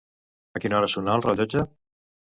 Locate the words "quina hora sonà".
0.63-1.19